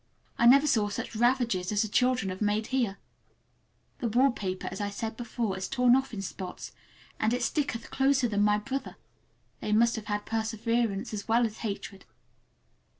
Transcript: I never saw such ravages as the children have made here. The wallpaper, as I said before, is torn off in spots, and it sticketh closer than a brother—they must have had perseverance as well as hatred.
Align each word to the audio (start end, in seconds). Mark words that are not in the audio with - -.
I 0.39 0.47
never 0.47 0.65
saw 0.65 0.89
such 0.89 1.15
ravages 1.15 1.71
as 1.71 1.83
the 1.83 1.87
children 1.87 2.29
have 2.31 2.41
made 2.41 2.65
here. 2.73 2.97
The 3.99 4.07
wallpaper, 4.07 4.67
as 4.71 4.81
I 4.81 4.89
said 4.89 5.15
before, 5.15 5.55
is 5.55 5.67
torn 5.69 5.95
off 5.95 6.11
in 6.11 6.23
spots, 6.23 6.71
and 7.19 7.35
it 7.35 7.43
sticketh 7.43 7.91
closer 7.91 8.27
than 8.27 8.49
a 8.49 8.57
brother—they 8.57 9.73
must 9.73 9.95
have 9.97 10.05
had 10.05 10.25
perseverance 10.25 11.13
as 11.13 11.27
well 11.27 11.45
as 11.45 11.59
hatred. 11.59 12.05